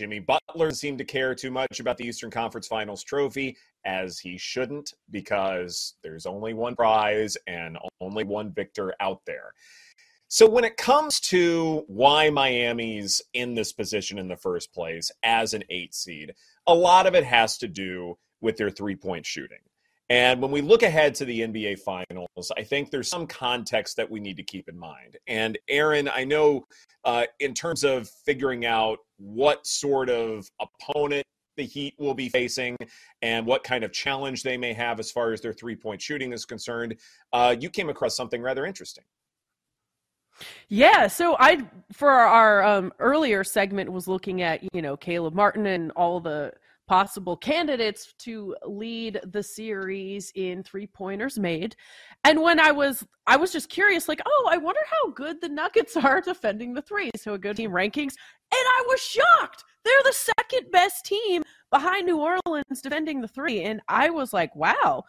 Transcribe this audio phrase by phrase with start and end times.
[0.00, 4.38] Jimmy Butler seemed to care too much about the Eastern Conference Finals trophy, as he
[4.38, 9.52] shouldn't, because there's only one prize and only one victor out there.
[10.28, 15.52] So, when it comes to why Miami's in this position in the first place as
[15.52, 16.34] an eight seed,
[16.66, 19.58] a lot of it has to do with their three point shooting.
[20.10, 24.10] And when we look ahead to the NBA Finals, I think there's some context that
[24.10, 25.18] we need to keep in mind.
[25.26, 26.66] And Aaron, I know
[27.04, 31.26] uh, in terms of figuring out what sort of opponent
[31.58, 32.76] the Heat will be facing
[33.20, 36.32] and what kind of challenge they may have as far as their three point shooting
[36.32, 36.96] is concerned,
[37.34, 39.04] uh, you came across something rather interesting.
[40.68, 45.66] Yeah, so I for our um, earlier segment was looking at you know Caleb Martin
[45.66, 46.52] and all the
[46.88, 51.76] possible candidates to lead the series in three pointers made.
[52.24, 55.48] And when I was I was just curious like, "Oh, I wonder how good the
[55.48, 57.10] Nuggets are defending the three.
[57.16, 58.16] So a good team rankings, and
[58.52, 59.64] I was shocked.
[59.84, 64.54] They're the second best team behind New Orleans defending the three and I was like,
[64.56, 65.04] "Wow."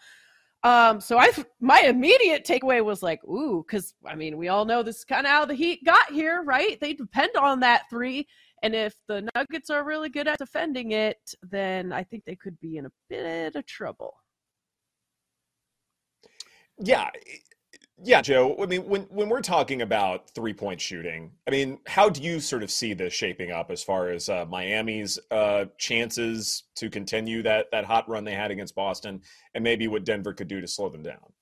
[0.63, 4.83] Um, so I my immediate takeaway was like, ooh, because I mean, we all know
[4.83, 6.79] this is kind of how the Heat got here, right?
[6.79, 8.27] They depend on that three,
[8.63, 12.59] and if the Nuggets are really good at defending it, then I think they could
[12.59, 14.15] be in a bit of trouble.
[16.77, 17.09] Yeah.
[18.01, 18.55] Yeah, Joe.
[18.61, 22.39] I mean, when when we're talking about three point shooting, I mean, how do you
[22.39, 27.43] sort of see this shaping up as far as uh, Miami's uh, chances to continue
[27.43, 29.21] that that hot run they had against Boston,
[29.53, 31.33] and maybe what Denver could do to slow them down?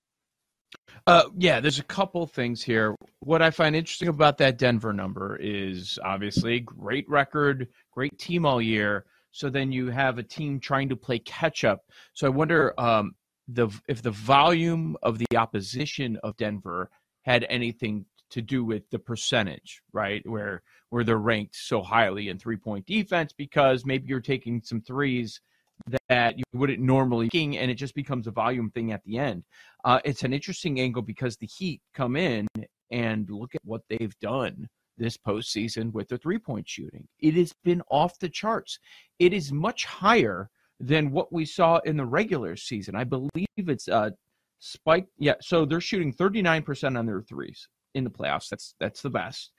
[1.05, 2.95] Uh, yeah, there's a couple things here.
[3.19, 8.61] What I find interesting about that Denver number is obviously great record, great team all
[8.61, 9.05] year.
[9.31, 11.81] So then you have a team trying to play catch up.
[12.13, 13.13] So I wonder um,
[13.47, 16.89] the if the volume of the opposition of Denver
[17.23, 20.27] had anything to do with the percentage, right?
[20.27, 24.81] Where where they're ranked so highly in three point defense because maybe you're taking some
[24.81, 25.41] threes
[26.09, 29.43] that you wouldn't normally and it just becomes a volume thing at the end.
[29.85, 32.47] Uh, it's an interesting angle because the Heat come in
[32.91, 37.07] and look at what they've done this postseason with the three point shooting.
[37.19, 38.79] It has been off the charts.
[39.19, 42.95] It is much higher than what we saw in the regular season.
[42.95, 44.11] I believe it's uh
[44.59, 45.07] spike.
[45.19, 48.49] Yeah, so they're shooting 39% on their threes in the playoffs.
[48.49, 49.51] That's that's the best.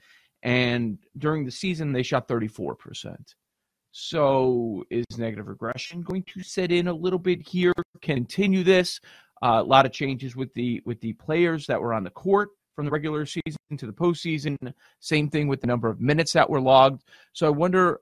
[0.43, 3.17] And during the season they shot 34%.
[4.01, 7.73] So is negative regression going to set in a little bit here?
[8.01, 9.01] Continue this.
[9.43, 12.51] Uh, a lot of changes with the with the players that were on the court
[12.77, 14.57] from the regular season to the postseason.
[15.01, 17.03] Same thing with the number of minutes that were logged.
[17.33, 18.01] So I wonder.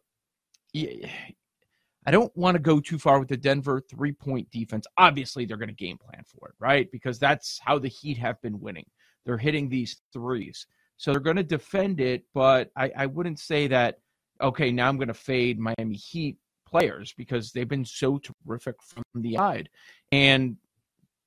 [0.75, 4.87] I don't want to go too far with the Denver three point defense.
[4.99, 6.93] Obviously, they're going to game plan for it, right?
[6.93, 8.87] Because that's how the Heat have been winning.
[9.25, 10.67] They're hitting these threes.
[10.99, 13.99] So they're going to defend it, but I, I wouldn't say that
[14.41, 16.37] okay, now I'm going to fade Miami Heat
[16.67, 19.69] players because they've been so terrific from the side,
[20.13, 20.57] and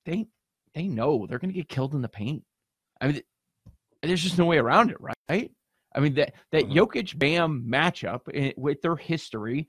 [0.06, 0.28] they
[0.74, 2.44] they know they're going to get killed in the paint.
[3.02, 3.22] I mean,
[4.02, 5.52] there's just no way around it, right?
[5.96, 6.78] I mean that that mm-hmm.
[6.78, 9.68] Jokic Bam matchup eh, with their history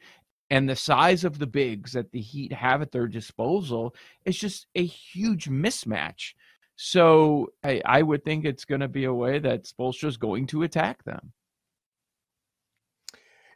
[0.51, 4.67] and the size of the bigs that the Heat have at their disposal is just
[4.75, 6.35] a huge mismatch.
[6.77, 10.47] So I, I would think it's going to be a way that Spoelstra is going
[10.49, 11.33] to attack them.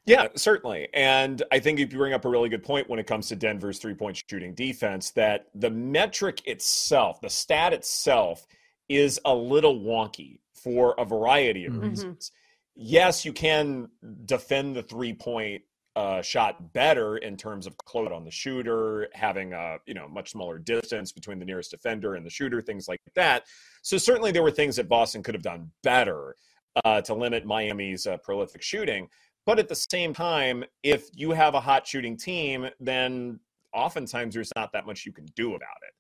[0.07, 0.89] Yeah, certainly.
[0.93, 3.79] And I think you bring up a really good point when it comes to Denver's
[3.79, 8.47] three point shooting defense that the metric itself, the stat itself,
[8.89, 11.89] is a little wonky for a variety of mm-hmm.
[11.89, 12.33] reasons.
[12.77, 13.89] Yes, you can
[14.27, 15.63] defend the three point
[15.97, 20.33] uh, shot better in terms of close on the shooter, having a you know much
[20.33, 23.45] smaller distance between the nearest defender and the shooter, things like that.
[23.83, 26.35] So certainly there were things that Boston could have done better
[26.85, 29.09] uh, to limit Miami's uh, prolific shooting.
[29.47, 33.41] But at the same time, if you have a hot shooting team, then
[33.73, 35.95] oftentimes there's not that much you can do about it.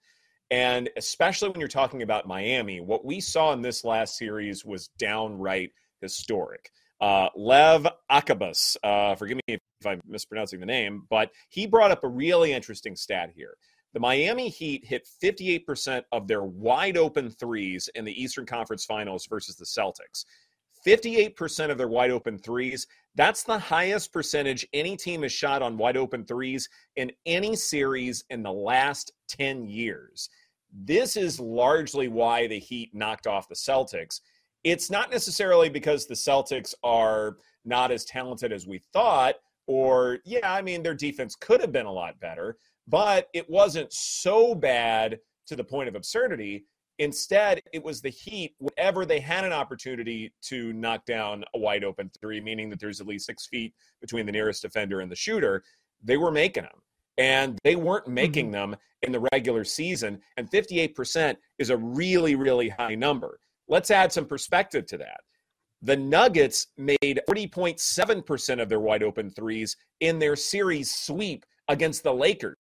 [0.50, 4.88] And especially when you're talking about Miami, what we saw in this last series was
[4.98, 6.70] downright historic.
[7.00, 12.04] Uh, Lev Akabas, uh, forgive me if I'm mispronouncing the name, but he brought up
[12.04, 13.56] a really interesting stat here.
[13.94, 19.26] The Miami Heat hit 58% of their wide open threes in the Eastern Conference Finals
[19.26, 20.24] versus the Celtics.
[20.86, 22.86] 58% of their wide open threes.
[23.14, 28.24] That's the highest percentage any team has shot on wide open threes in any series
[28.30, 30.28] in the last 10 years.
[30.72, 34.20] This is largely why the Heat knocked off the Celtics.
[34.64, 39.36] It's not necessarily because the Celtics are not as talented as we thought,
[39.66, 42.58] or, yeah, I mean, their defense could have been a lot better,
[42.88, 46.64] but it wasn't so bad to the point of absurdity
[46.98, 51.82] Instead, it was the Heat, whenever they had an opportunity to knock down a wide
[51.82, 55.16] open three, meaning that there's at least six feet between the nearest defender and the
[55.16, 55.64] shooter,
[56.02, 56.80] they were making them.
[57.16, 58.72] And they weren't making mm-hmm.
[58.72, 60.20] them in the regular season.
[60.36, 63.38] And 58% is a really, really high number.
[63.68, 65.20] Let's add some perspective to that.
[65.82, 72.14] The Nuggets made 40.7% of their wide open threes in their series sweep against the
[72.14, 72.56] Lakers.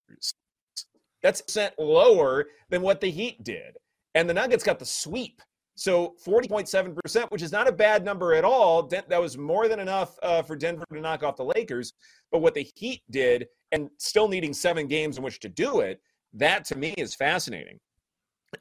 [1.22, 3.76] That's percent lower than what the Heat did.
[4.14, 5.40] And the Nuggets got the sweep.
[5.76, 8.84] So 40.7%, which is not a bad number at all.
[8.84, 11.92] That was more than enough uh, for Denver to knock off the Lakers.
[12.30, 16.00] But what the Heat did, and still needing seven games in which to do it,
[16.32, 17.78] that to me is fascinating.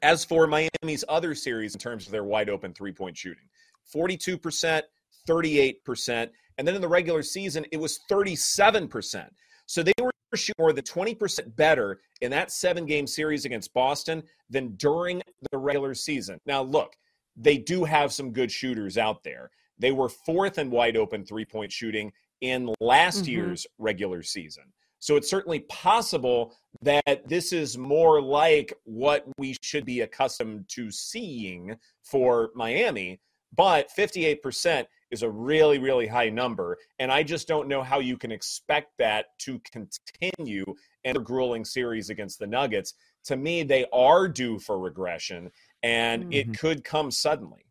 [0.02, 3.44] As for Miami's other series in terms of their wide open three point shooting,
[3.94, 4.82] 42%,
[5.28, 6.28] 38%.
[6.58, 9.28] And then in the regular season, it was 37%.
[9.66, 14.22] So they were shooting more than 20% better in that seven game series against Boston
[14.50, 16.38] than during the regular season.
[16.46, 16.96] Now, look,
[17.36, 19.50] they do have some good shooters out there.
[19.78, 23.32] They were fourth in wide open three point shooting in last mm-hmm.
[23.32, 24.64] year's regular season.
[25.00, 30.90] So it's certainly possible that this is more like what we should be accustomed to
[30.90, 33.20] seeing for Miami.
[33.56, 36.76] But 58% is a really, really high number.
[36.98, 40.64] And I just don't know how you can expect that to continue
[41.04, 42.94] in a grueling series against the Nuggets.
[43.26, 45.50] To me, they are due for regression,
[45.82, 46.32] and mm-hmm.
[46.32, 47.64] it could come suddenly.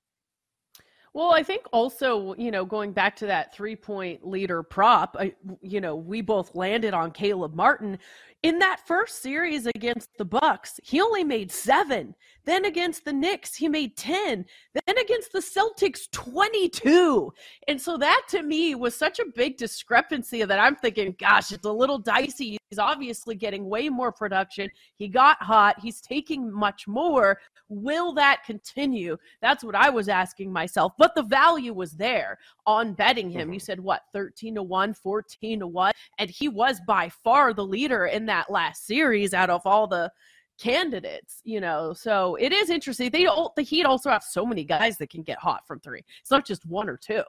[1.14, 5.34] Well, I think also, you know, going back to that three point leader prop, I,
[5.62, 8.00] you know, we both landed on Caleb Martin
[8.44, 10.80] in that first series against the Bucks.
[10.84, 12.14] He only made seven.
[12.46, 14.46] Then against the Knicks, he made 10.
[14.74, 17.34] Then against the Celtics, 22.
[17.70, 21.66] And so that to me was such a big discrepancy that I'm thinking, gosh, it's
[21.66, 22.58] a little dicey.
[22.70, 24.70] He's obviously getting way more production.
[24.98, 25.80] He got hot.
[25.80, 27.40] He's taking much more.
[27.70, 29.16] Will that continue?
[29.42, 30.92] That's what I was asking myself.
[31.04, 33.48] But the value was there on betting him.
[33.48, 33.54] Mm-hmm.
[33.56, 35.94] You said what, 13 to 1, 14 to 1?
[36.18, 40.10] And he was by far the leader in that last series out of all the
[40.58, 41.92] candidates, you know.
[41.92, 43.10] So it is interesting.
[43.10, 46.06] They all, the Heat also have so many guys that can get hot from three.
[46.22, 47.24] It's not just one or two.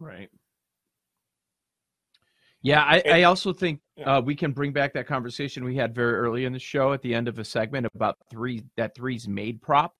[0.00, 0.28] Right.
[2.62, 6.14] Yeah, I, I also think uh, we can bring back that conversation we had very
[6.14, 9.62] early in the show at the end of a segment about three that threes made
[9.62, 9.94] prop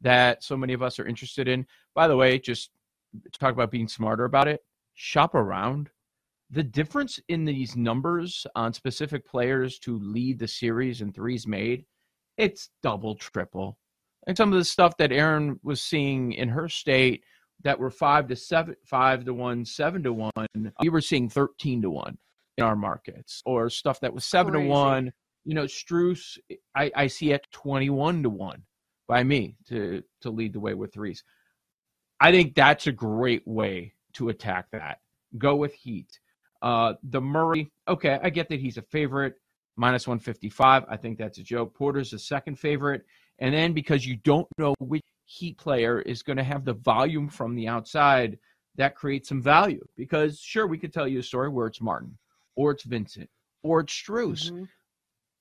[0.00, 1.66] that so many of us are interested in.
[1.94, 2.70] By the way, just
[3.38, 4.60] talk about being smarter about it.
[4.94, 5.90] Shop around
[6.50, 11.84] the difference in these numbers on specific players to lead the series and threes made,
[12.36, 13.78] it's double, triple.
[14.26, 17.22] And some of the stuff that Erin was seeing in her state
[17.64, 21.82] that were five to seven, five to one, seven to one, we were seeing thirteen
[21.82, 22.16] to one
[22.56, 24.66] in our markets, or stuff that was seven Crazy.
[24.66, 25.12] to one.
[25.44, 26.38] You know, Strus,
[26.74, 28.62] I, I see at twenty-one to one
[29.08, 31.24] by me to to lead the way with threes.
[32.20, 35.00] I think that's a great way to attack that.
[35.36, 36.20] Go with heat.
[36.62, 39.34] Uh, the Murray, okay, I get that he's a favorite,
[39.76, 40.84] minus 155.
[40.88, 41.74] I think that's a joke.
[41.74, 43.04] Porter's a second favorite.
[43.38, 47.28] And then because you don't know which Heat player is going to have the volume
[47.28, 48.38] from the outside,
[48.76, 49.84] that creates some value.
[49.94, 52.16] Because sure, we could tell you a story where it's Martin,
[52.56, 53.28] or it's Vincent,
[53.62, 54.50] or it's Strus.
[54.50, 54.64] Mm-hmm.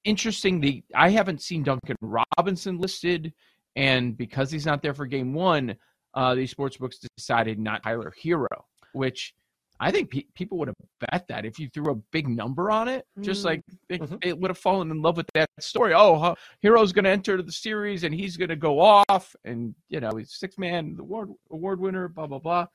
[0.03, 3.33] Interesting, the I haven't seen Duncan Robinson listed,
[3.77, 5.75] and because he's not there for game one,
[6.13, 8.47] uh, these sports books decided not Tyler Herro,
[8.91, 9.33] which–
[9.79, 10.75] I think pe- people would have
[11.12, 13.47] bet that if you threw a big number on it, just mm-hmm.
[13.47, 14.15] like it, mm-hmm.
[14.24, 15.93] it, would have fallen in love with that story.
[15.93, 19.75] Oh, huh, Herro's going to enter the series and he's going to go off, and
[19.89, 22.07] you know he's six man award award winner.
[22.07, 22.65] Blah blah blah.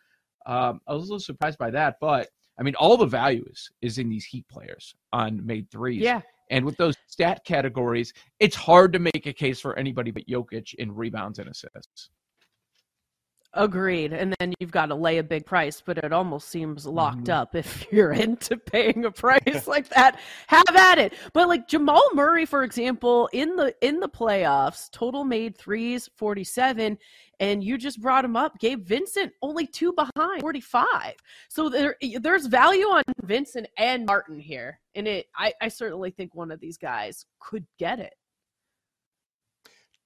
[0.46, 2.28] Um, I was a little surprised by that, but
[2.58, 6.02] I mean, all the value is is in these Heat players on made threes.
[6.02, 6.20] Yeah.
[6.50, 10.74] And with those stat categories, it's hard to make a case for anybody but Jokic
[10.74, 12.10] in rebounds and assists.
[13.54, 14.14] Agreed.
[14.14, 17.32] And then you've got to lay a big price, but it almost seems locked mm-hmm.
[17.32, 20.18] up if you're into paying a price like that.
[20.46, 21.12] Have at it.
[21.34, 26.98] But like Jamal Murray, for example, in the in the playoffs, total made threes 47.
[27.40, 28.58] And you just brought him up.
[28.58, 31.14] Gabe Vincent only two behind 45.
[31.48, 34.80] So there there's value on Vincent and Martin here.
[34.94, 38.14] And it I, I certainly think one of these guys could get it.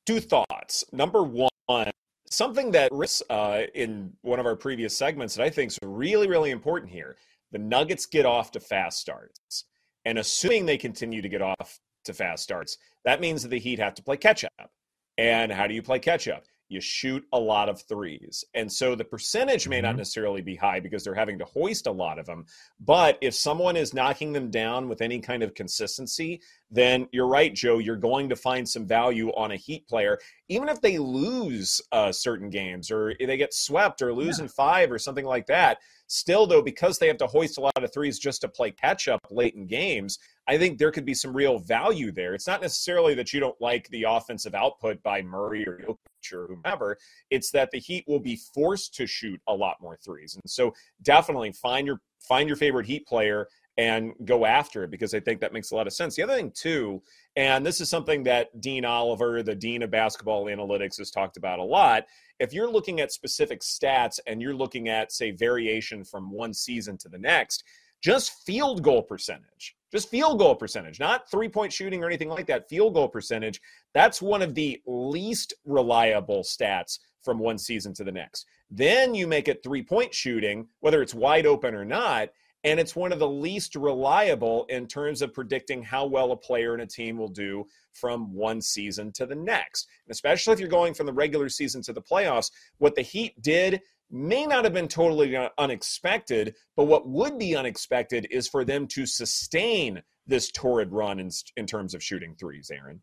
[0.04, 0.84] Two thoughts.
[0.92, 1.90] Number one,
[2.36, 2.92] something that
[3.30, 7.16] uh, in one of our previous segments that I think is really, really important here.
[7.52, 9.64] The Nuggets get off to fast starts.
[10.04, 13.78] And assuming they continue to get off to fast starts, that means that the Heat
[13.78, 14.70] have to play catch up.
[15.18, 16.44] And how do you play catch up?
[16.68, 18.44] You shoot a lot of threes.
[18.54, 19.98] And so the percentage may not Mhm.
[19.98, 22.46] necessarily be high because they're having to hoist a lot of them.
[22.80, 27.54] But if someone is knocking them down with any kind of consistency, then you're right,
[27.54, 27.78] Joe.
[27.78, 30.18] You're going to find some value on a Heat player,
[30.48, 34.90] even if they lose uh, certain games or they get swept or lose in five
[34.90, 35.78] or something like that.
[36.08, 39.08] Still, though, because they have to hoist a lot of threes just to play catch
[39.08, 42.34] up late in games, I think there could be some real value there.
[42.34, 46.46] It's not necessarily that you don't like the offensive output by Murray or Jokic or
[46.46, 46.96] whomever.
[47.30, 50.72] It's that the Heat will be forced to shoot a lot more threes, and so
[51.02, 53.48] definitely find your find your favorite Heat player
[53.78, 56.16] and go after it because I think that makes a lot of sense.
[56.16, 57.02] The other thing too,
[57.36, 61.58] and this is something that Dean Oliver, the dean of basketball analytics, has talked about
[61.58, 62.06] a lot.
[62.40, 66.96] If you're looking at specific stats and you're looking at say variation from one season
[66.98, 67.64] to the next,
[68.00, 72.46] just field goal percentage just field goal percentage, not three point shooting or anything like
[72.46, 72.68] that.
[72.68, 73.60] Field goal percentage,
[73.94, 78.46] that's one of the least reliable stats from one season to the next.
[78.70, 82.30] Then you make it three point shooting, whether it's wide open or not,
[82.64, 86.72] and it's one of the least reliable in terms of predicting how well a player
[86.72, 89.86] and a team will do from one season to the next.
[90.04, 93.40] And especially if you're going from the regular season to the playoffs, what the Heat
[93.40, 98.86] did may not have been totally unexpected, but what would be unexpected is for them
[98.88, 103.02] to sustain this torrid run in, in terms of shooting threes, Aaron.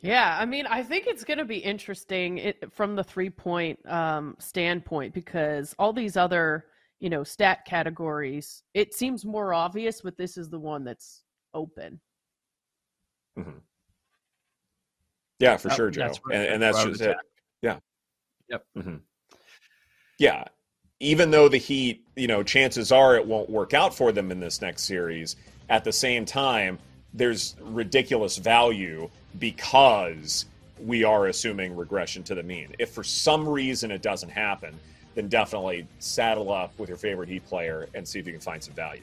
[0.00, 3.78] Yeah, I mean, I think it's going to be interesting it, from the three point
[3.88, 6.66] um, standpoint because all these other,
[7.00, 12.00] you know, stat categories, it seems more obvious, but this is the one that's open.
[13.36, 13.58] Mm-hmm.
[15.40, 16.02] Yeah, for Oh, sure, Joe.
[16.02, 17.16] that's and, and that's just it.
[17.62, 17.78] Yeah.
[18.50, 18.64] Yep.
[18.74, 18.96] hmm
[20.18, 20.44] Yeah.
[21.00, 24.40] Even though the Heat, you know, chances are it won't work out for them in
[24.40, 25.36] this next series,
[25.68, 26.78] at the same time,
[27.14, 30.46] there's ridiculous value because
[30.84, 32.74] we are assuming regression to the mean.
[32.78, 34.78] If for some reason it doesn't happen,
[35.14, 38.62] then definitely saddle up with your favorite Heat player and see if you can find
[38.62, 39.02] some value.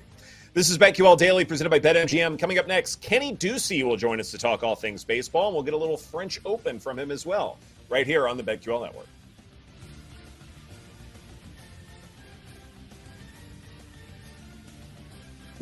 [0.54, 2.40] This is BetQL Daily presented by BetMGM.
[2.40, 5.64] Coming up next, Kenny Ducey will join us to talk all things baseball, and we'll
[5.64, 7.58] get a little French Open from him as well,
[7.90, 9.08] right here on the BetQL Network.